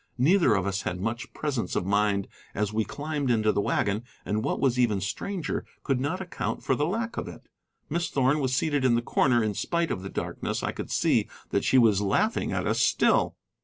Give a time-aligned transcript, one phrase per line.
[0.17, 4.43] Neither of us had much presence of mind as we climbed into the wagon, and,
[4.43, 7.43] what was even stranger, could not account for the lack of it.
[7.87, 11.27] Miss Thorn was seated in the corner; in spite of the darkness I could see
[11.51, 13.35] that she was laughing at us still.